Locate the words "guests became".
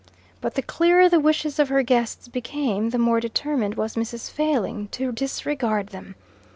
1.83-2.89